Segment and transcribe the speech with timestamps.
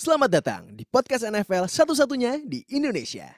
[0.00, 3.36] Selamat datang di podcast NFL satu-satunya di Indonesia.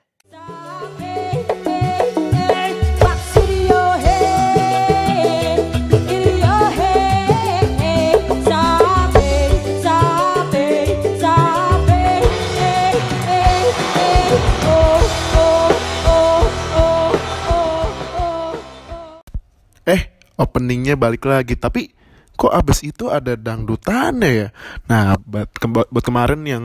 [19.83, 20.03] Eh,
[20.39, 21.91] openingnya balik lagi, tapi
[22.37, 24.49] kok abis itu ada dangdutannya ya?
[24.89, 26.65] Nah, buat, ke buat kemarin yang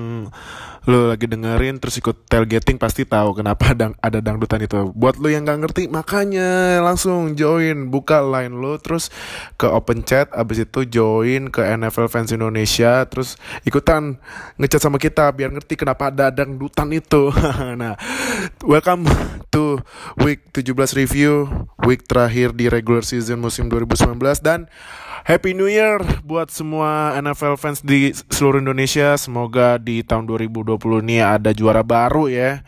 [0.88, 4.96] lo lagi dengerin terus ikut tailgating pasti tahu kenapa dang ada dangdutan itu.
[4.96, 9.12] Buat lo yang nggak ngerti, makanya langsung join, buka line lo, terus
[9.60, 13.36] ke open chat, abis itu join ke NFL Fans Indonesia, terus
[13.68, 14.16] ikutan
[14.56, 17.36] ngechat sama kita biar ngerti kenapa ada dangdutan itu.
[17.82, 18.00] nah,
[18.64, 19.04] welcome
[19.52, 19.84] to
[20.24, 21.52] week 17 review,
[21.84, 24.72] week terakhir di regular season musim 2019 dan
[25.28, 29.12] Happy New Year buat semua NFL fans di seluruh Indonesia.
[29.20, 32.62] Semoga di tahun 2020 ini ada juara baru ya.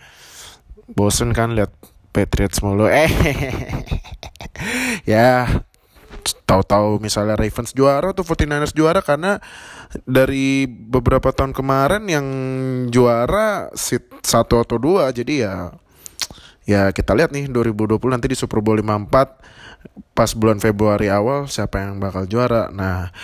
[0.89, 1.73] Bosen kan lihat
[2.09, 2.89] Patriots mulu.
[2.93, 3.11] Eh.
[5.07, 5.47] ya,
[6.49, 9.38] tahu-tahu misalnya Ravens juara atau 49ers juara karena
[10.03, 12.25] dari beberapa tahun kemarin yang
[12.89, 15.55] juara seat satu atau dua jadi ya
[16.66, 19.58] ya kita lihat nih 2020 nanti di Super Bowl 54
[20.13, 22.67] pas bulan Februari awal siapa yang bakal juara.
[22.75, 23.16] Nah,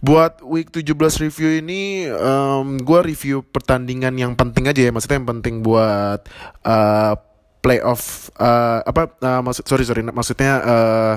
[0.00, 0.96] buat week 17
[1.28, 6.24] review ini um, gue review pertandingan yang penting aja ya, maksudnya yang penting buat
[6.64, 7.14] uh,
[7.60, 11.14] playoff uh, apa uh, maksud sorry sorry maksudnya uh,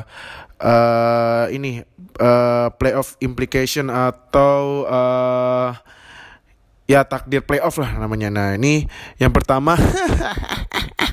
[0.59, 1.85] uh, ini
[2.19, 5.71] uh, playoff implication atau uh,
[6.91, 8.27] ya takdir playoff lah namanya.
[8.27, 9.79] Nah, ini yang pertama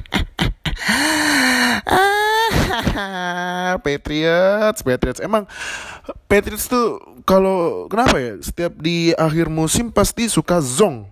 [3.85, 5.21] Patriots, Patriots.
[5.23, 5.45] Emang
[6.27, 8.35] Patriots tuh kalau kenapa ya?
[8.41, 11.07] Setiap di akhir musim pasti suka zong.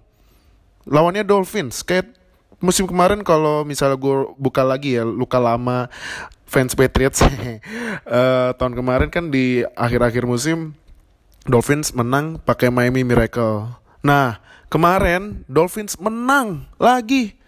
[0.86, 1.82] Lawannya Dolphins.
[1.82, 2.14] Kayak
[2.62, 5.92] musim kemarin kalau misalnya gue buka lagi ya luka lama
[6.48, 10.72] fans Patriots uh, tahun kemarin kan di akhir-akhir musim
[11.46, 13.70] Dolphins menang pakai Miami Miracle.
[14.02, 17.38] Nah, kemarin Dolphins menang lagi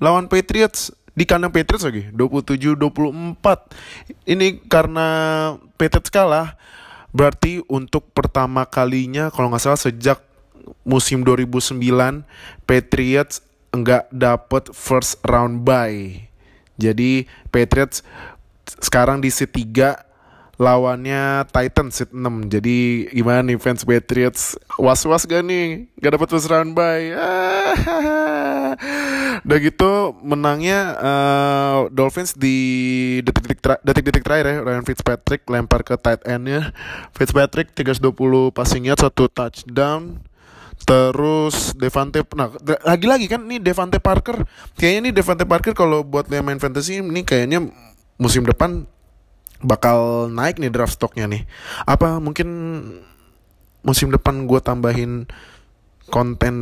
[0.00, 5.08] lawan Patriots di kandang Patriots lagi 27-24 ini karena
[5.74, 6.54] Patriots kalah
[7.10, 10.22] berarti untuk pertama kalinya kalau nggak salah sejak
[10.86, 12.22] musim 2009
[12.64, 16.26] Patriots enggak dapet first round bye.
[16.80, 18.02] Jadi Patriots
[18.80, 20.09] sekarang di seat 3
[20.60, 24.60] lawannya Titans seat 6 jadi gimana nih fans Patriots?
[24.76, 25.88] Was-was gak nih?
[25.96, 27.16] Gak dapet first round bye.
[29.48, 32.60] Udah gitu menangnya uh, Dolphins di
[33.24, 36.76] detik-detik terakhir ya Ryan Fitzpatrick lempar ke tight endnya.
[37.16, 40.20] Fitzpatrick 320 passing yard satu touchdown.
[40.84, 42.52] Terus Devante nah
[42.84, 44.44] lagi-lagi kan nih Devante Parker.
[44.76, 47.64] Kayaknya nih Devante Parker kalau buat main fantasy ini kayaknya
[48.20, 48.84] musim depan
[49.60, 51.42] bakal naik nih draft stocknya nih.
[51.84, 52.48] Apa mungkin
[53.80, 55.24] musim depan gue tambahin
[56.12, 56.54] konten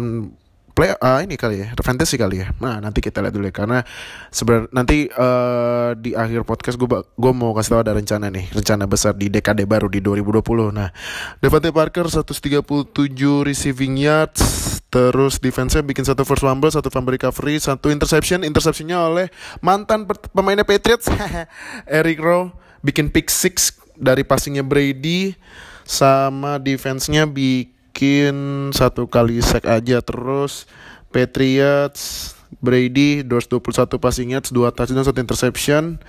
[0.79, 2.55] play uh, ini kali ya, fantasy kali ya.
[2.63, 3.83] Nah nanti kita lihat dulu ya karena
[4.31, 8.87] sebenarnya nanti uh, di akhir podcast gue gue mau kasih tahu ada rencana nih, rencana
[8.87, 10.39] besar di dekade baru di 2020.
[10.71, 10.95] Nah
[11.43, 12.95] Devante Parker 137
[13.43, 14.39] receiving yards,
[14.87, 19.27] terus defense-nya bikin satu first fumble, satu fumble recovery, satu interception, interceptionnya oleh
[19.59, 21.11] mantan pemainnya Patriots,
[21.91, 25.37] Eric Rowe bikin pick six dari passingnya Brady
[25.85, 30.01] sama defense-nya bikin satu kali sack aja.
[30.01, 30.65] Terus
[31.13, 32.33] Patriots
[32.65, 36.01] Brady 221 passing yards 2 touchdown 1 interception.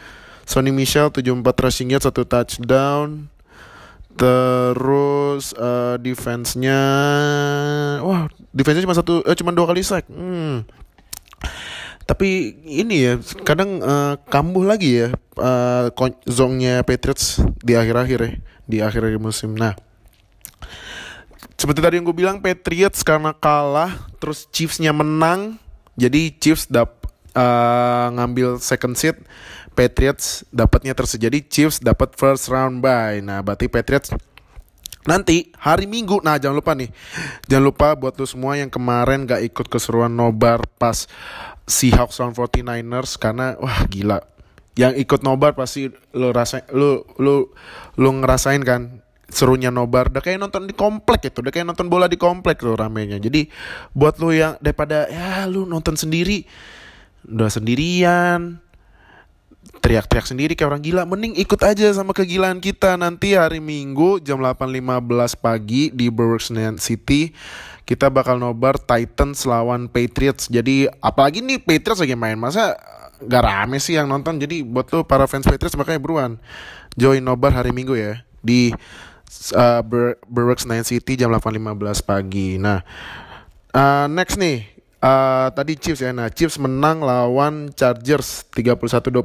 [0.47, 3.27] Sonny Michel 74 rushing yards 1 touchdown.
[4.15, 6.81] Terus uh, defense-nya
[8.03, 10.07] wah defense-nya cuma satu eh, cuma dua kali sack.
[10.07, 10.63] Hmm
[12.09, 13.13] tapi ini ya
[13.45, 15.93] kadang uh, kambuh lagi ya uh,
[16.25, 18.31] zongnya Patriots di akhir-akhir ya
[18.65, 19.53] di akhir musim.
[19.53, 19.77] Nah
[21.53, 25.61] seperti tadi yang gue bilang Patriots karena kalah terus Chiefsnya menang
[25.93, 26.97] jadi Chiefs dap
[27.37, 29.21] uh, ngambil second seat
[29.77, 33.21] Patriots dapatnya terjadi Chiefs dapat first round bye.
[33.21, 34.09] Nah berarti Patriots
[35.07, 36.91] Nanti hari Minggu, nah jangan lupa nih,
[37.47, 41.07] jangan lupa buat lo semua yang kemarin gak ikut keseruan nobar pas
[41.69, 44.25] Seahawks lawan 49ers karena wah gila.
[44.73, 47.53] Yang ikut nobar pasti lo rasa lo lo
[47.93, 50.09] lo ngerasain kan serunya nobar.
[50.09, 53.21] Udah kayak nonton di komplek itu udah kayak nonton bola di komplek lo ramenya.
[53.21, 53.45] Jadi
[53.93, 56.41] buat lo yang daripada ya lo nonton sendiri
[57.29, 58.57] udah sendirian
[59.79, 64.43] teriak-teriak sendiri kayak orang gila mending ikut aja sama kegilaan kita nanti hari Minggu jam
[64.43, 66.43] 8.15 pagi di Berwick
[66.81, 67.31] City
[67.89, 70.45] kita bakal nobar Titans lawan Patriots.
[70.45, 72.77] Jadi apalagi nih Patriots lagi main masa
[73.17, 74.37] gak rame sih yang nonton.
[74.37, 76.37] Jadi buat tuh para fans Patriots makanya beruan
[76.93, 78.69] join nobar hari Minggu ya di
[79.57, 82.61] uh, Ber Berworks Nine City jam 8.15 pagi.
[82.61, 82.85] Nah,
[83.73, 84.69] uh, next nih
[84.99, 86.11] Uh, tadi Chiefs ya.
[86.11, 89.15] Nah, Chiefs menang lawan Chargers 31-21.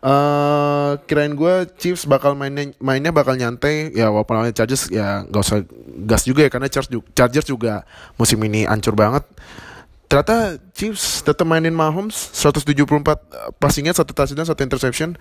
[0.00, 5.42] Uh, kirain gue Chiefs bakal mainnya mainnya bakal nyantai ya walaupun lawan Chargers ya nggak
[5.44, 5.60] usah
[6.08, 6.72] gas juga ya karena
[7.12, 7.84] Chargers juga
[8.16, 9.28] musim ini ancur banget.
[10.08, 15.20] Ternyata Chiefs tetap mainin Mahomes 174 passingnya satu touchdown satu interception.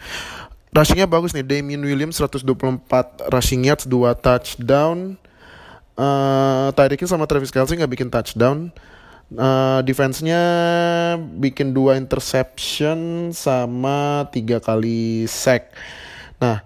[0.71, 2.47] Rushingnya bagus nih Damien Williams 124
[3.31, 5.19] rushing yards 2 touchdown.
[5.97, 8.71] Uh, Tyreek sama Travis Kelce nggak bikin touchdown.
[9.27, 10.39] Uh, defense-nya
[11.19, 15.75] bikin dua interception sama tiga kali sack.
[16.39, 16.63] Nah,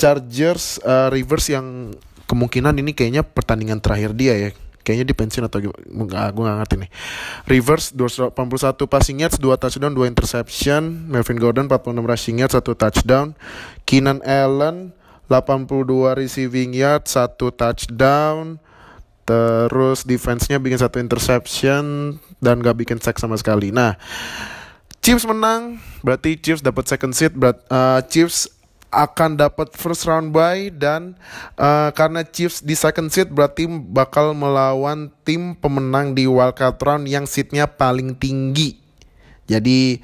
[0.00, 1.92] Chargers uh, Rivers yang
[2.24, 4.50] kemungkinan ini kayaknya pertandingan terakhir dia ya.
[4.80, 6.90] Kayaknya di pensiun atau gimana, gue gak ngerti nih.
[7.44, 11.12] Rivers 281 passing yards, 2 touchdown, 2 interception.
[11.12, 13.36] Melvin Gordon 46 rushing yards, 1 touchdown.
[13.84, 14.96] Keenan Allen
[15.28, 18.64] 82 receiving yards, 1 touchdown.
[19.28, 23.68] Terus defense-nya bikin satu interception dan gak bikin sack sama sekali.
[23.68, 24.00] Nah,
[25.04, 27.36] Chiefs menang, berarti Chiefs dapat second seat.
[27.36, 28.48] Berat, uh, Chiefs
[28.88, 31.12] akan dapat first round bye dan
[31.60, 37.28] uh, karena Chiefs di second seat berarti bakal melawan tim pemenang di wildcard round yang
[37.28, 38.80] seatnya paling tinggi.
[39.44, 40.00] Jadi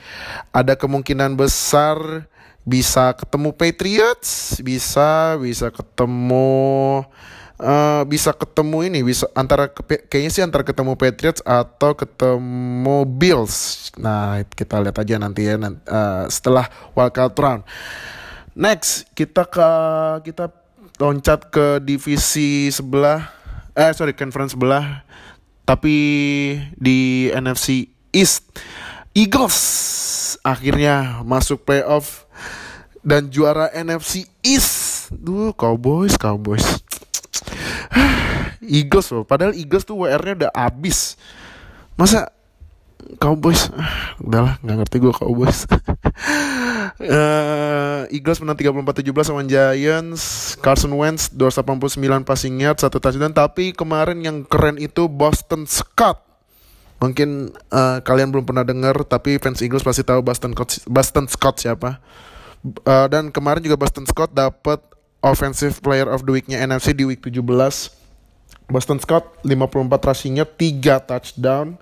[0.53, 2.29] ada kemungkinan besar
[2.65, 7.05] bisa ketemu Patriots, bisa bisa ketemu
[7.59, 13.89] uh, bisa ketemu ini bisa antara kayaknya sih antara ketemu Patriots atau ketemu Bills.
[13.99, 16.67] Nah kita lihat aja nanti ya nanti, uh, setelah
[16.97, 17.63] wildcard round.
[18.55, 19.69] Next kita ke
[20.27, 20.51] kita
[20.99, 23.27] loncat ke divisi sebelah
[23.75, 25.03] eh sorry conference sebelah
[25.67, 25.97] tapi
[26.79, 28.47] di NFC East
[29.11, 29.59] Eagles
[30.47, 32.29] akhirnya masuk playoff
[33.05, 35.13] dan juara NFC East.
[35.13, 36.84] Duh, Cowboys, Cowboys.
[38.67, 39.25] Eagles loh.
[39.25, 41.17] Padahal Eagles tuh WR-nya udah abis.
[41.95, 42.29] Masa
[43.21, 45.77] Cowboys ah, udahlah nggak ngerti gue Cowboys uh,
[48.17, 54.41] Eagles menang 34-17 sama Giants Carson Wentz 289 passing yard satu touchdown tapi kemarin yang
[54.49, 56.25] keren itu Boston Scott
[56.97, 61.61] mungkin uh, kalian belum pernah dengar tapi fans Eagles pasti tahu Boston Scott Boston Scott
[61.61, 62.01] siapa
[62.89, 64.81] uh, dan kemarin juga Boston Scott dapat
[65.25, 68.04] Offensive Player of the Week-nya NFC di week 17.
[68.69, 71.77] Boston Scott 54 rushing-nya 3 touchdown.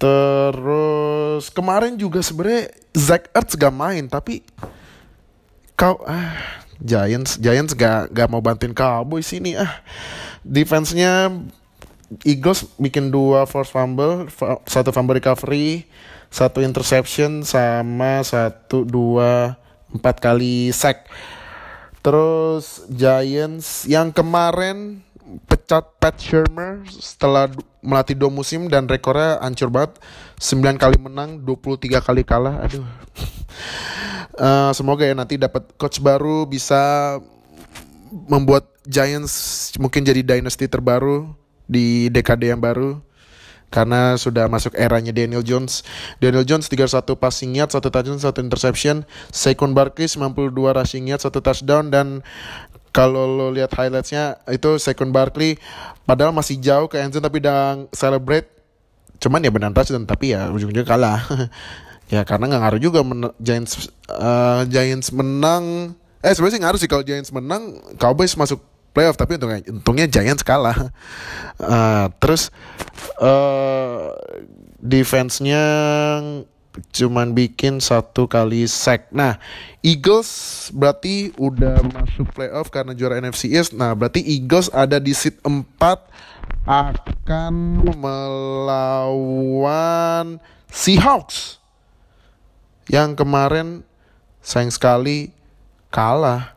[0.00, 4.42] Terus kemarin juga sebenarnya Zach Ertz gak main tapi
[5.78, 6.34] kau ah
[6.82, 9.70] Giants Giants gak gak mau bantuin Cowboys sini ah.
[10.42, 11.30] Defense-nya
[12.26, 14.28] Eagles bikin dua force fumble,
[14.68, 15.88] satu fumble recovery,
[16.28, 19.56] satu interception sama satu dua
[19.88, 21.08] empat kali sack.
[22.02, 25.00] Terus Giants yang kemarin
[25.48, 27.48] pecat Pat Shermer setelah
[27.82, 29.98] melatih dua musim dan rekornya hancur banget.
[30.38, 32.66] 9 kali menang 23 kali kalah.
[32.66, 32.82] Aduh.
[34.36, 37.16] Uh, semoga ya nanti dapat coach baru bisa
[38.28, 41.30] membuat Giants mungkin jadi dynasty terbaru
[41.70, 42.98] di dekade yang baru.
[43.72, 45.80] Karena sudah masuk eranya Daniel Jones.
[46.20, 49.08] Daniel Jones 31 passing yard, satu touchdown, satu interception.
[49.32, 51.88] Saquon Barkley 92 rushing yard, satu touchdown.
[51.88, 52.20] Dan
[52.92, 55.56] kalau lo lihat highlightsnya itu Saquon Barkley
[56.04, 58.52] padahal masih jauh ke endzone tapi udah celebrate.
[59.16, 61.20] Cuman ya benar touchdown tapi ya ujung-ujungnya kalah.
[62.12, 65.96] Ya karena nggak ngaruh juga men Giants uh, Giants menang.
[66.20, 68.60] Eh sebenarnya sih ngaruh sih kalau Giants menang Cowboys masuk
[68.92, 70.92] playoff tapi untungnya, untungnya Giants kalah.
[71.56, 72.52] Uh, terus
[73.16, 74.12] uh,
[74.76, 75.64] defense-nya
[76.92, 79.12] cuman bikin satu kali sack.
[79.12, 79.36] Nah,
[79.84, 83.76] Eagles berarti udah masuk playoff karena juara NFC East.
[83.76, 85.52] Nah, berarti Eagles ada di seat 4
[86.62, 87.54] akan
[87.98, 89.58] melawan
[90.72, 91.60] Seahawks
[92.88, 93.84] yang kemarin
[94.40, 95.30] sayang sekali
[95.92, 96.56] kalah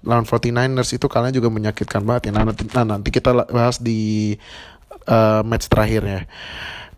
[0.00, 2.40] lawan 49ers itu kalian juga menyakitkan banget ya.
[2.40, 4.32] Nah nanti, nah, nanti kita bahas di
[5.04, 6.24] uh, match terakhirnya.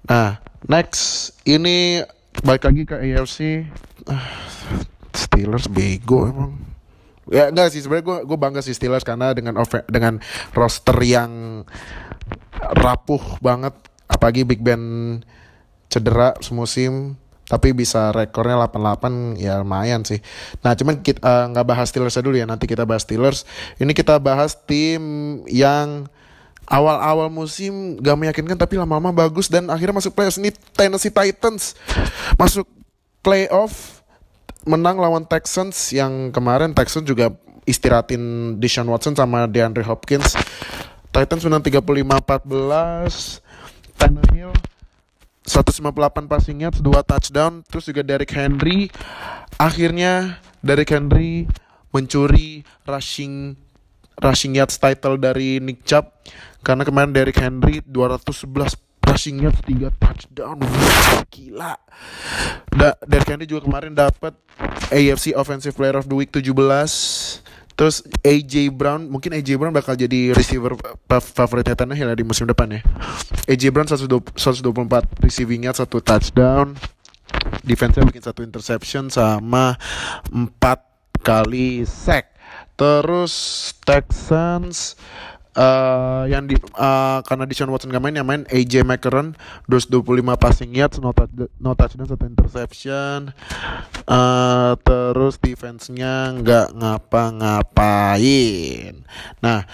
[0.07, 0.39] Nah
[0.71, 2.05] next ini
[2.41, 3.69] balik lagi ke AFC.
[4.09, 4.27] Uh,
[5.12, 6.57] Steelers bego emang.
[7.31, 9.55] Ya enggak sih sebenarnya gue gue bangga sih Steelers karena dengan
[9.87, 10.19] dengan
[10.57, 11.62] roster yang
[12.59, 13.77] rapuh banget
[14.11, 15.21] apalagi Big Ben
[15.87, 20.25] cedera semusim tapi bisa rekornya 88 ya lumayan sih.
[20.65, 23.45] Nah cuman kita eh, nggak uh, bahas Steelers dulu ya nanti kita bahas Steelers.
[23.77, 25.03] Ini kita bahas tim
[25.45, 26.09] yang
[26.73, 30.41] awal-awal musim gak meyakinkan tapi lama-lama bagus dan akhirnya masuk playoff.
[30.41, 31.76] Ini Tennessee Titans
[32.41, 32.64] masuk
[33.21, 34.00] playoff
[34.64, 37.37] menang lawan Texans yang kemarin Texans juga
[37.69, 40.33] istirahatin Deshaun Watson sama DeAndre Hopkins.
[41.12, 43.45] Titans menang 35-14
[44.00, 44.57] Tannehill
[45.43, 48.88] 158 passing yards, 2 touchdown, terus juga Derrick Henry.
[49.59, 51.50] Akhirnya Derrick Henry
[51.93, 53.59] mencuri rushing
[54.23, 56.09] rushing yards title dari Nick Chubb
[56.62, 60.57] karena kemarin Derrick Henry 211 rushing yards 3 touchdown.
[60.62, 61.75] Wah, gila.
[62.73, 64.33] Da Derrick Henry juga kemarin dapat
[64.88, 66.54] AFC Offensive Player of the Week 17.
[67.73, 70.76] Terus AJ Brown, mungkin AJ Brown bakal jadi receiver
[71.09, 72.81] favoritnya Tannehill ya di musim depan ya.
[73.49, 76.76] AJ Brown 124 receiving yards, 1 touchdown.
[77.64, 79.81] Defense-nya bikin satu interception sama
[80.31, 80.52] 4
[81.25, 82.37] kali sack.
[82.76, 83.33] Terus
[83.87, 84.99] Texans
[85.57, 89.37] uh, yang di uh, karena Deshaun Watson gak main yang main AJ McCarron
[89.69, 91.31] 225 passing yards no, touch,
[91.61, 93.33] no touchdown satu interception.
[94.09, 99.05] Uh, terus defense-nya nggak ngapa-ngapain.
[99.45, 99.67] Nah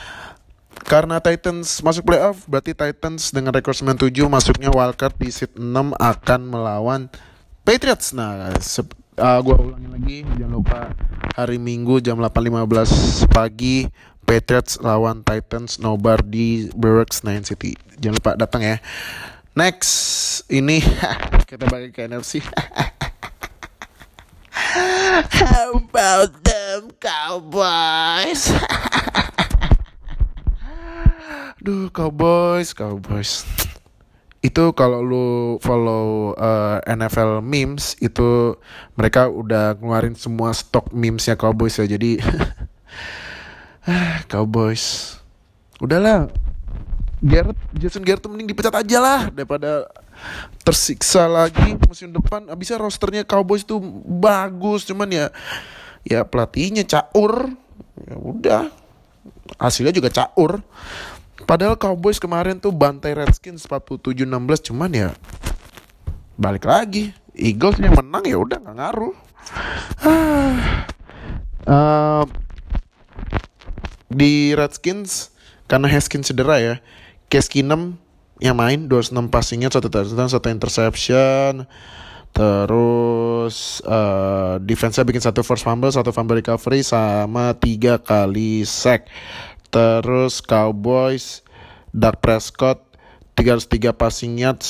[0.88, 6.40] karena Titans masuk playoff berarti Titans dengan rekor 97 masuknya wildcard di seat 6 akan
[6.48, 7.10] melawan
[7.66, 8.16] Patriots.
[8.16, 8.56] Nah
[9.18, 10.94] uh, gue ulangi lagi jangan lupa
[11.34, 13.86] hari Minggu jam 8.15 pagi
[14.28, 17.80] Patriots lawan Titans nobar di Barracks Nine City.
[17.96, 18.76] Jangan lupa datang ya.
[19.56, 20.84] Next ini
[21.48, 22.44] kita balik ke NFC
[25.32, 28.52] How about them Cowboys?
[31.64, 33.48] Duh, Cowboys, Cowboys.
[34.44, 38.60] Itu kalau lu follow uh, eh, NFL memes itu
[38.92, 41.88] mereka udah ngeluarin semua stok memesnya Cowboys ya.
[41.88, 42.20] Jadi
[44.30, 45.16] Cowboys.
[45.80, 46.28] Udahlah.
[47.18, 49.90] Garrett Jason Garrett mending dipecat aja lah daripada
[50.62, 52.46] tersiksa lagi musim depan.
[52.46, 55.26] Abisnya rosternya Cowboys tuh bagus cuman ya
[56.06, 57.50] ya pelatihnya caur.
[57.98, 58.62] Ya udah
[59.58, 60.62] hasilnya juga caur.
[61.42, 65.10] Padahal Cowboys kemarin tuh bantai Redskins 47-16 cuman ya
[66.38, 67.10] balik lagi.
[67.38, 69.14] Eagles yang menang ya udah nggak ngaruh.
[71.66, 72.22] uh,
[74.08, 75.32] di Redskins
[75.68, 76.74] karena Haskins cedera ya.
[77.28, 78.00] Case Keenum
[78.40, 81.66] yang main 26 passingnya satu touchdown satu interception
[82.30, 89.10] terus uh, defense-nya bikin satu first fumble satu fumble recovery sama tiga kali sack
[89.68, 91.44] Terus Cowboys,
[91.92, 92.80] Dak Prescott
[93.36, 94.68] 303 passing yards,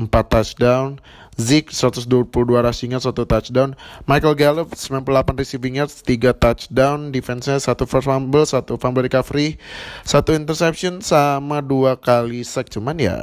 [0.00, 0.98] 4 touchdown.
[1.34, 2.30] Zeke 122
[2.62, 3.74] rushing yards, 1 touchdown.
[4.06, 7.10] Michael Gallup 98 receiving yards, 3 touchdown.
[7.10, 9.58] Defense-nya 1 first fumble, 1 fumble recovery,
[10.06, 12.70] 1 interception sama 2 kali sack.
[12.70, 13.18] Cuman ya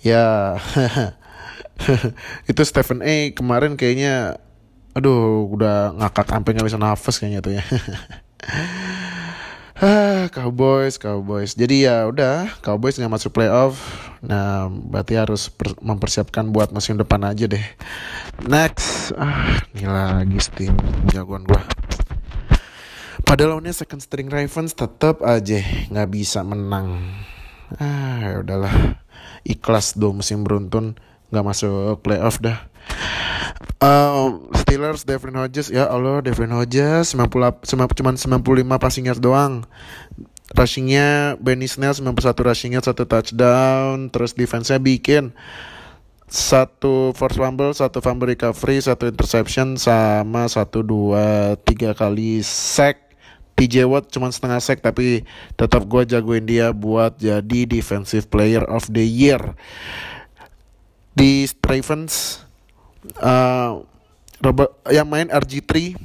[0.00, 0.56] ya
[2.50, 4.40] itu Stephen A kemarin kayaknya
[4.96, 7.64] aduh udah ngakak sampai nggak bisa nafas kayaknya tuh ya
[10.28, 11.56] Cowboys, Cowboys.
[11.56, 13.80] Jadi ya udah, Cowboys nggak masuk playoff.
[14.20, 15.48] Nah, berarti harus
[15.80, 17.64] mempersiapkan buat musim depan aja deh.
[18.44, 20.76] Next, ah, ini lagi steam
[21.08, 21.64] jagoan gua.
[23.24, 27.00] Padahal lawannya second string Ravens tetap aja nggak bisa menang.
[27.78, 29.00] Ah, ya udahlah.
[29.46, 30.98] Ikhlas dua musim beruntun
[31.30, 32.69] nggak masuk playoff dah.
[33.80, 37.84] Um, Steelers Devin Hodges ya Allah Devin Hodges 90 cuma
[38.16, 38.40] 95
[38.80, 39.68] passing yards doang
[40.56, 45.36] rushingnya Benny Snell 91 rushingnya satu touchdown terus defense-nya bikin
[46.30, 53.10] satu force fumble, satu fumble recovery, satu interception sama satu dua tiga kali sack.
[53.58, 55.26] TJ Watt cuma setengah sack tapi
[55.58, 59.42] tetap gue jagoin dia buat jadi defensive player of the year.
[61.12, 62.46] Di Ravens
[63.20, 63.84] uh,
[64.40, 65.96] Robert yang main RG3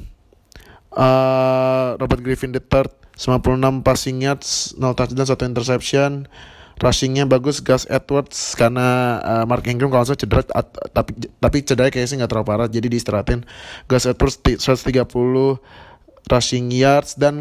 [0.96, 6.28] uh, Robert Griffin the third 96 passing yards 0 touchdown 1 interception.
[6.76, 10.44] Rushingnya bagus Gus Edwards karena uh, Mark Ingram kalau saya cedera
[10.92, 13.48] tapi tapi cedera kayaknya sih nggak terlalu parah jadi diistirahatin.
[13.88, 14.92] Gus Edwards 130
[16.28, 17.36] rushing yards dan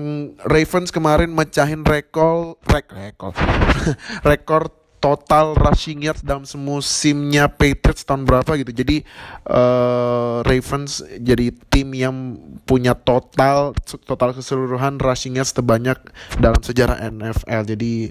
[0.47, 3.35] Ravens kemarin mecahin rekor rek rekor
[4.29, 4.71] rekor
[5.05, 8.73] total rushing yards dalam semusimnya Patriots tahun berapa gitu.
[8.73, 9.05] Jadi
[9.45, 16.01] uh, Ravens jadi tim yang punya total total keseluruhan rushing yards terbanyak
[16.41, 17.69] dalam sejarah NFL.
[17.69, 18.09] Jadi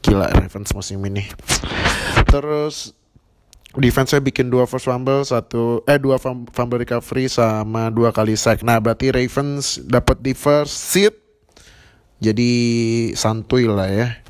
[0.00, 1.28] gila Ravens musim ini.
[2.32, 2.96] Terus
[3.76, 8.64] defense-nya bikin dua first fumble, satu eh dua fumble recovery sama dua kali sack.
[8.64, 11.12] Nah, berarti Ravens dapat di first seat
[12.16, 12.48] Jadi
[13.12, 14.25] santuy lah ya.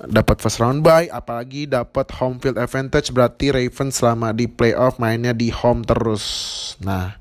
[0.00, 5.36] Dapat first round bye, apalagi dapat home field advantage berarti Ravens selama di playoff mainnya
[5.36, 6.24] di home terus.
[6.80, 7.20] Nah,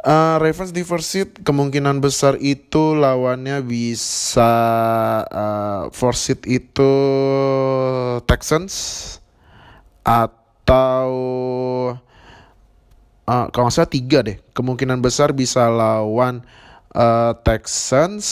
[0.00, 4.52] uh, Ravens di first seat kemungkinan besar itu lawannya bisa
[5.28, 6.92] uh, first seat itu
[8.24, 8.74] Texans
[10.00, 11.10] atau
[13.28, 16.40] uh, kalau salah tiga deh kemungkinan besar bisa lawan
[16.96, 18.24] uh, Texans,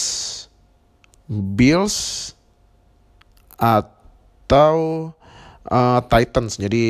[1.28, 2.32] Bills
[3.58, 5.10] atau
[5.68, 6.60] uh, Titans.
[6.60, 6.84] Jadi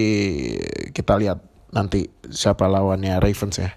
[0.91, 1.43] kita lihat
[1.75, 3.71] nanti siapa lawannya Ravens ya.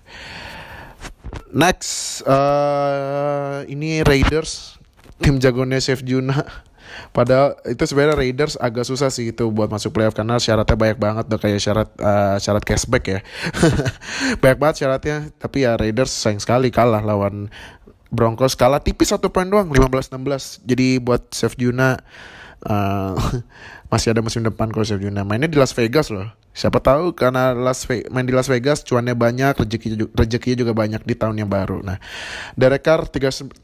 [1.51, 4.79] Next, uh, ini Raiders,
[5.19, 6.43] tim jagonya Chef Juna.
[7.15, 11.23] Padahal itu sebenarnya Raiders agak susah sih itu buat masuk playoff karena syaratnya banyak banget
[11.27, 13.19] udah kayak syarat uh, syarat cashback ya.
[14.41, 17.51] banyak banget syaratnya, tapi ya Raiders sayang sekali kalah lawan
[18.07, 20.63] Broncos kalah tipis satu poin doang 15-16.
[20.63, 21.99] Jadi buat Chef Juna
[22.65, 23.13] uh,
[23.91, 26.31] masih ada musim depan kalau Juna mainnya di Las Vegas loh.
[26.57, 31.05] Siapa tahu karena Las Ve main di Las Vegas cuannya banyak, rezeki rezekinya juga banyak
[31.05, 31.85] di tahun yang baru.
[31.85, 32.01] Nah,
[32.57, 33.61] Derek Carr 391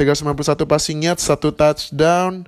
[0.70, 2.46] passing yard, satu touchdown.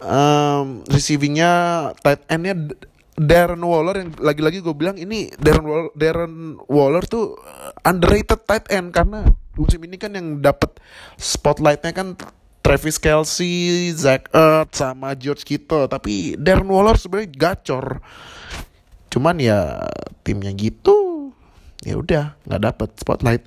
[0.00, 1.52] Um, receivingnya
[2.00, 2.72] tight endnya
[3.20, 7.36] Darren Waller yang lagi-lagi gue bilang ini Darren Waller, Darren Waller tuh
[7.84, 9.28] underrated tight end karena
[9.60, 10.80] musim ini kan yang dapat
[11.20, 12.16] spotlightnya kan
[12.60, 18.04] Travis Kelsey, Zach Ertz sama George Kittle, tapi Darren Waller sebenarnya gacor.
[19.08, 19.88] Cuman ya
[20.22, 21.32] timnya gitu,
[21.80, 23.42] ya udah nggak dapet spotlight.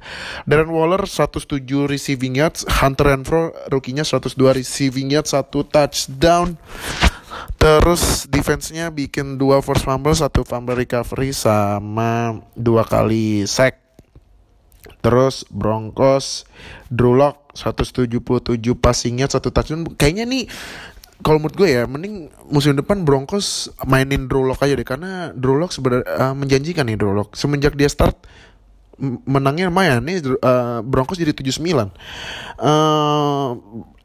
[0.50, 6.58] Darren Waller 107 receiving yards, Hunter Renfro rookie-nya 102 receiving yards, satu touchdown.
[7.62, 13.83] Terus defense-nya bikin dua force fumble, satu fumble recovery sama dua kali sack.
[15.04, 16.48] Terus Broncos
[16.92, 18.10] Drew Lock 177
[18.80, 19.88] passingnya satu touchdown.
[19.96, 20.44] Kayaknya nih
[21.24, 25.72] kalau menurut gue ya mending musim depan Broncos mainin Drew aja deh karena Drew Lock
[25.72, 27.36] sebenarnya uh, menjanjikan nih Drew Lock.
[27.38, 28.20] Semenjak dia start
[29.26, 31.90] menangnya lumayan nih uh, Broncos jadi 79.
[32.60, 33.58] Uh,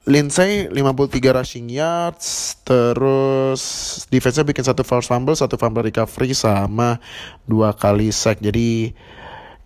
[0.09, 3.61] Lindsay 53 rushing yards, terus
[4.09, 6.97] defense-nya bikin satu force fumble, satu fumble recovery sama
[7.45, 8.41] dua kali sack.
[8.41, 8.97] Jadi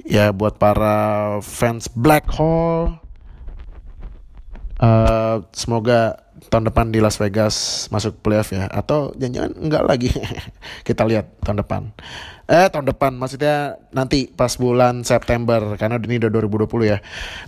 [0.07, 2.99] ya buat para fans Black Hole.
[4.83, 6.19] Uh, semoga
[6.51, 8.67] tahun depan di Las Vegas masuk playoff ya.
[8.67, 10.11] Atau jangan-jangan enggak lagi.
[10.87, 11.83] Kita lihat tahun depan.
[12.51, 16.99] Eh tahun depan maksudnya nanti pas bulan September karena ini udah 2020 ya.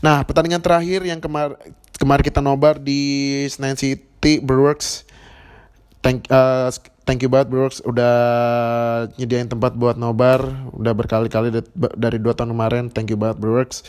[0.00, 1.58] Nah pertandingan terakhir yang kemar
[1.98, 5.02] kemarin kita nobar di Senayan City Brewers.
[6.04, 6.70] Thank uh,
[7.04, 7.78] thank you banget Brooks.
[7.84, 8.14] Udah
[9.16, 10.44] nyediain tempat buat nobar.
[10.74, 12.84] Udah berkali-kali dari dua tahun kemarin.
[12.90, 13.84] Thank you banget Brooks.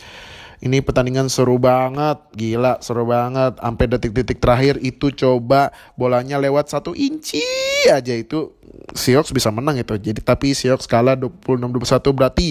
[0.56, 2.16] Ini pertandingan seru banget.
[2.32, 3.60] Gila seru banget.
[3.60, 7.44] Sampai detik-detik terakhir itu coba bolanya lewat satu inci
[7.92, 8.56] aja itu.
[8.96, 9.96] Seahawks bisa menang itu.
[10.00, 12.48] Jadi tapi Seahawks kalah 26-21 berarti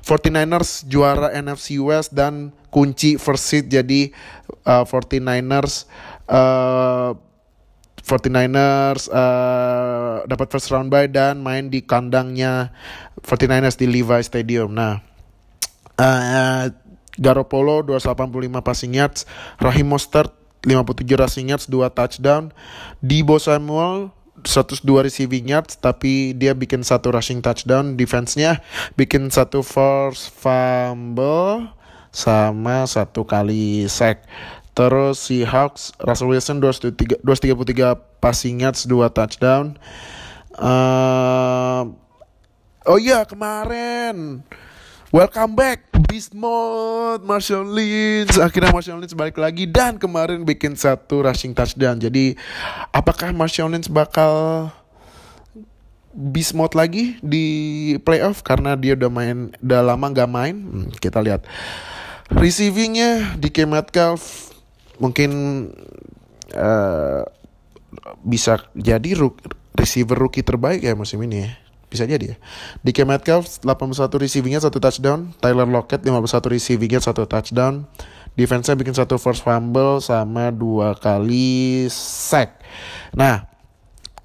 [0.00, 3.68] 49ers juara NFC West dan kunci first seed.
[3.68, 4.08] Jadi
[4.64, 5.84] uh, 49ers
[6.32, 7.12] uh,
[8.02, 12.74] 49ers uh, dapat first round bye dan main di kandangnya
[13.22, 14.74] 49ers di Levi Stadium.
[14.74, 14.98] Nah,
[15.96, 16.66] uh,
[17.16, 19.24] Garoppolo 285 passing yards,
[19.62, 20.34] Rahim Mostert
[20.66, 22.50] 57 rushing yards, 2 touchdown,
[23.02, 24.10] Debo Samuel
[24.42, 27.94] 102 receiving yards tapi dia bikin satu rushing touchdown.
[27.94, 28.64] Defense-nya
[28.98, 31.70] bikin satu force fumble
[32.12, 34.28] sama satu kali sack
[34.72, 37.92] Terus si Hawks, Russell Wilson 233, 233
[38.24, 39.76] passing yards, 2 touchdown.
[40.56, 41.92] Uh,
[42.88, 44.40] oh iya kemarin.
[45.12, 48.32] Welcome back Beast Mode Marshall Lynch.
[48.40, 52.00] Akhirnya Marshall Lynch balik lagi Dan kemarin bikin satu rushing touchdown.
[52.00, 52.32] Jadi
[52.96, 54.68] apakah Marshall Lynch bakal
[56.16, 57.44] Beast Mode lagi di
[58.08, 58.40] playoff?
[58.40, 60.56] Karena dia udah main Udah lama gak main.
[60.56, 61.44] Hmm, Kita lihat.
[62.32, 64.51] Receivingnya di Metcalf
[65.00, 65.30] mungkin
[66.56, 67.22] uh,
[68.24, 69.40] bisa jadi rook,
[69.76, 71.50] receiver rookie terbaik ya musim ini ya.
[71.92, 72.36] Bisa jadi ya.
[72.80, 77.84] DK Metcalf 81 receivingnya satu touchdown, Tyler Lockett 51 receivingnya satu touchdown,
[78.32, 82.64] defense-nya bikin satu first fumble sama dua kali sack.
[83.12, 83.44] Nah,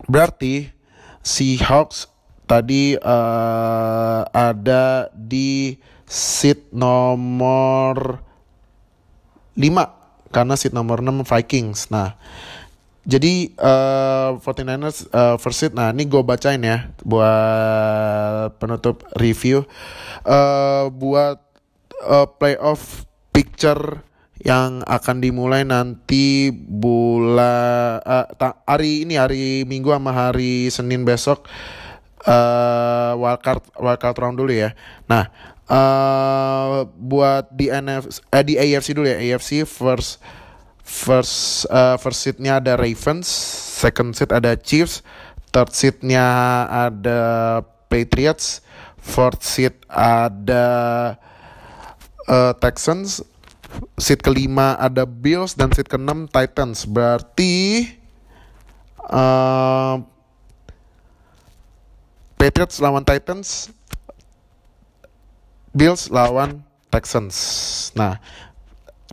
[0.08, 0.72] berarti
[1.20, 2.08] si Hawks
[2.48, 5.76] tadi uh, ada di
[6.08, 8.24] seat nomor
[9.60, 9.97] 5
[10.32, 11.90] karena seat nomor 6 Vikings.
[11.94, 12.16] Nah,
[13.08, 15.72] jadi uh, 49ers uh, first seat.
[15.72, 19.64] Nah, ini gue bacain ya buat penutup review.
[20.28, 21.40] Uh, buat
[22.04, 24.04] uh, playoff picture
[24.44, 31.50] yang akan dimulai nanti bulan uh, hari ini hari Minggu sama hari Senin besok
[32.28, 34.76] uh, wildcard wildcard round dulu ya.
[35.10, 35.32] Nah,
[35.72, 39.20] uh, buat di NF eh, di AFC dulu ya.
[39.20, 40.20] AFC first
[40.88, 43.28] first uh, first seatnya ada Ravens,
[43.84, 45.04] second seat ada Chiefs,
[45.52, 46.24] third seatnya
[46.68, 47.20] ada
[47.92, 48.64] Patriots,
[48.96, 50.66] fourth seat ada
[52.32, 53.24] uh, Texans,
[54.00, 56.88] seat kelima ada Bills dan seat keenam Titans.
[56.88, 57.88] Berarti
[59.12, 60.00] uh,
[62.40, 63.76] Patriots lawan Titans,
[65.78, 67.38] Bills lawan Texans.
[67.94, 68.18] Nah,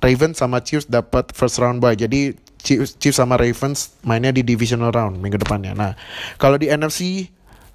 [0.00, 1.92] Ravens sama Chiefs dapat first round bye.
[1.92, 2.32] Jadi
[2.64, 5.76] Chiefs, Chiefs sama Ravens mainnya di divisional round minggu depannya.
[5.76, 5.92] Nah,
[6.40, 7.28] kalau di NFC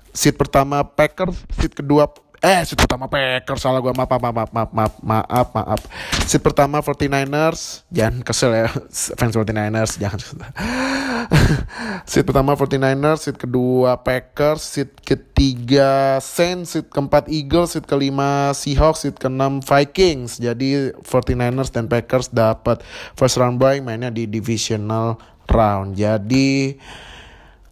[0.09, 4.71] seat pertama Packers, seat kedua eh seat pertama Packers salah gue maaf maaf maaf maaf
[4.71, 5.81] maaf maaf maaf.
[6.23, 8.67] Seat pertama 49ers jangan kesel ya.
[9.19, 10.19] Fans 49ers jangan
[12.09, 19.03] seat pertama 49ers seat kedua Packers seat ketiga Saints seat keempat Eagles seat kelima Seahawks
[19.03, 20.39] seat keenam Vikings.
[20.39, 22.79] Jadi 49ers dan Packers dapat
[23.19, 25.19] first round bye mainnya di divisional
[25.51, 25.99] round.
[25.99, 26.79] Jadi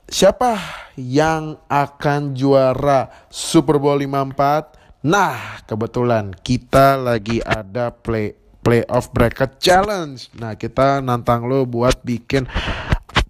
[0.08, 0.56] Siapa
[0.96, 5.04] yang akan juara Super Bowl 54?
[5.04, 8.32] Nah, kebetulan kita lagi ada play
[8.63, 10.32] playoff bracket challenge.
[10.39, 12.48] Nah, kita nantang lo buat bikin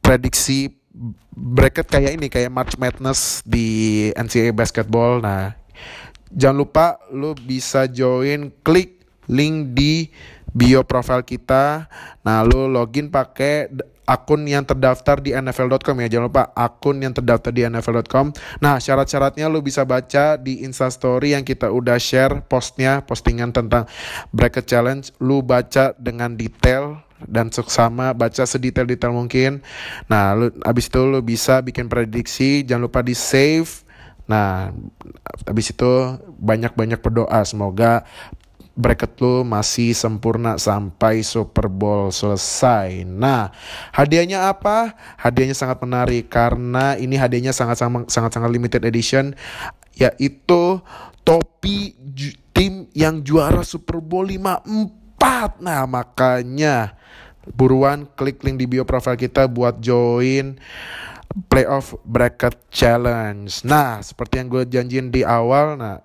[0.05, 0.69] prediksi
[1.33, 5.17] bracket kayak ini kayak March Madness di NCAA basketball.
[5.17, 5.57] Nah,
[6.29, 10.13] jangan lupa lo bisa join klik link di
[10.53, 11.89] bio profile kita.
[12.21, 13.65] Nah, lo login pakai
[14.07, 16.07] akun yang terdaftar di nfl.com ya.
[16.07, 18.31] Jangan lupa akun yang terdaftar di nfl.com.
[18.63, 23.85] Nah, syarat-syaratnya lu bisa baca di Instastory yang kita udah share postnya, postingan tentang
[24.31, 25.11] bracket challenge.
[25.19, 29.59] Lu baca dengan detail dan seksama baca sedetail-detail mungkin.
[30.07, 33.83] Nah, lu abis itu lu bisa bikin prediksi, jangan lupa di save.
[34.27, 34.71] Nah,
[35.47, 38.03] abis itu banyak-banyak berdoa semoga
[38.77, 43.01] bracket lu masih sempurna sampai Super Bowl selesai.
[43.03, 43.49] Nah,
[43.89, 44.93] hadiahnya apa?
[45.17, 49.33] Hadiahnya sangat menarik karena ini hadiahnya sangat sangat sangat limited edition
[49.97, 50.77] yaitu
[51.25, 51.97] topi
[52.53, 55.57] tim yang juara Super Bowl 54.
[55.59, 56.93] Nah, makanya
[57.57, 60.59] buruan klik link di bio profile kita buat join
[61.47, 63.61] playoff bracket challenge.
[63.67, 66.01] Nah, seperti yang gue janjiin di awal, nah,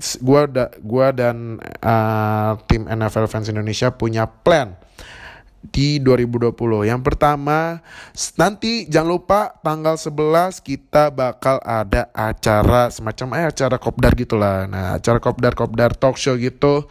[0.00, 4.74] gue da, gua dan uh, tim NFL fans Indonesia punya plan
[5.62, 6.90] di 2020.
[6.90, 7.78] Yang pertama,
[8.34, 14.66] nanti jangan lupa tanggal 11 kita bakal ada acara semacam eh acara kopdar gitulah.
[14.66, 16.90] Nah, acara kopdar kopdar talk show gitu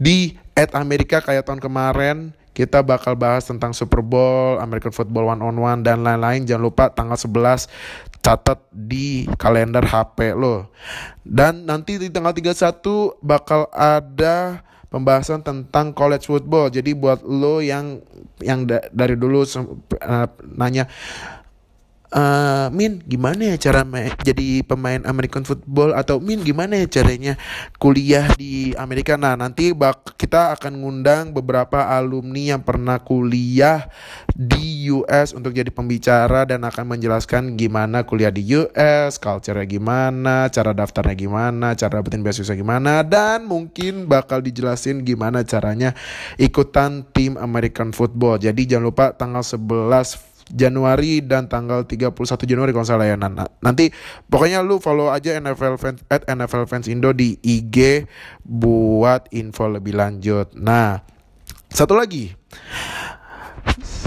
[0.00, 5.44] di at Amerika kayak tahun kemarin kita bakal bahas tentang Super Bowl, American Football One
[5.44, 6.48] on One dan lain-lain.
[6.48, 7.68] Jangan lupa tanggal 11
[8.24, 10.72] catat di kalender HP lo.
[11.20, 16.72] Dan nanti di tanggal 31 bakal ada pembahasan tentang college football.
[16.72, 18.00] Jadi buat lo yang
[18.40, 20.88] yang da dari dulu uh, nanya
[22.12, 23.86] uh, Min gimana ya cara
[24.22, 25.94] jadi pemain American football?
[25.96, 27.34] Atau Min gimana ya caranya
[27.80, 29.14] kuliah di Amerika?
[29.18, 33.88] Nah nanti bak kita akan ngundang beberapa alumni yang pernah kuliah
[34.36, 40.76] di US untuk jadi pembicara dan akan menjelaskan gimana kuliah di US culture gimana cara
[40.76, 45.96] daftarnya gimana cara dapetin beasiswa gimana dan mungkin bakal dijelasin gimana caranya
[46.36, 48.36] ikutan tim American football.
[48.36, 52.14] Jadi jangan lupa tanggal 11 Januari dan tanggal 31
[52.46, 53.50] Januari kalau salah ya Nana.
[53.58, 53.90] Nanti
[54.30, 58.06] pokoknya lu follow aja NFL fans at NFL fans Indo di IG
[58.46, 60.54] buat info lebih lanjut.
[60.54, 61.02] Nah,
[61.70, 62.30] satu lagi.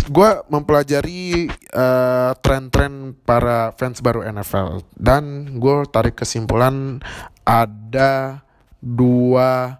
[0.09, 6.97] Gue mempelajari uh, tren-tren para fans baru NFL dan gue tarik kesimpulan
[7.45, 8.41] ada
[8.81, 9.77] dua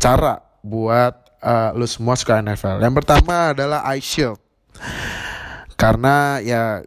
[0.00, 2.80] cara buat uh, lu semua suka NFL.
[2.80, 4.40] Yang pertama adalah eye shield
[5.76, 6.80] karena ya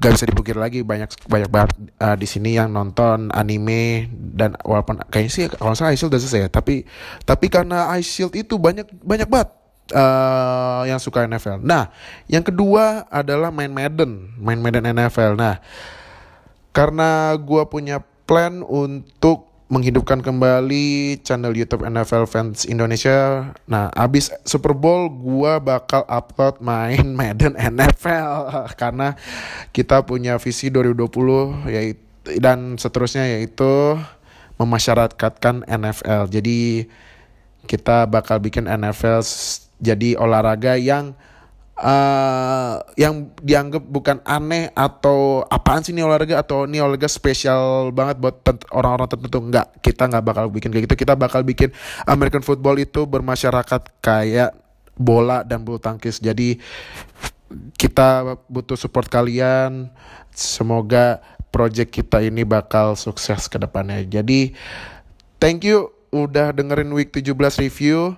[0.00, 5.00] gak, bisa dipukir lagi banyak banyak banget uh, di sini yang nonton anime dan walaupun
[5.08, 6.84] kayaknya sih kalau saya Shield udah selesai ya tapi
[7.24, 9.50] tapi karena Ice Shield itu banyak banyak banget
[9.92, 11.60] uh, yang suka NFL.
[11.60, 11.92] Nah,
[12.30, 15.36] yang kedua adalah main Madden, main Madden NFL.
[15.36, 15.60] Nah,
[16.72, 23.50] karena gue punya plan untuk menghidupkan kembali channel YouTube NFL Fans Indonesia.
[23.64, 29.16] Nah, abis Super Bowl gua bakal upload main Madden NFL karena
[29.72, 32.04] kita punya visi 2020 yaitu
[32.40, 34.00] dan seterusnya yaitu
[34.56, 36.32] memasyarakatkan NFL.
[36.32, 36.88] Jadi
[37.68, 39.20] kita bakal bikin NFL
[39.80, 41.12] jadi olahraga yang
[41.78, 48.20] uh, yang dianggap bukan aneh atau apaan sih ini olahraga atau ini olahraga spesial banget
[48.22, 49.38] buat orang-orang tertentu.
[49.50, 50.96] Nggak kita nggak bakal bikin kayak gitu.
[51.06, 51.74] Kita bakal bikin
[52.06, 54.54] American football itu bermasyarakat kayak
[54.94, 56.22] bola dan bulu tangkis.
[56.22, 56.58] Jadi
[57.74, 59.90] kita butuh support kalian.
[60.34, 61.22] Semoga
[61.54, 64.02] project kita ini bakal sukses ke depannya.
[64.02, 64.54] Jadi
[65.38, 68.14] thank you udah dengerin week 17 review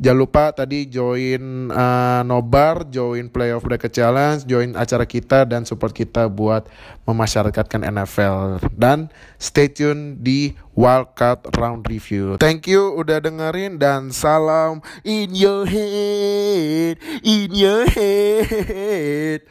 [0.00, 5.92] Jangan lupa tadi join uh, Nobar, join Playoff Bracket Challenge, join acara kita dan support
[5.92, 6.72] kita buat
[7.04, 8.64] memasyarakatkan NFL.
[8.72, 12.40] Dan stay tune di Wildcard Round Review.
[12.40, 19.44] Thank you udah dengerin dan salam in your head, in your head.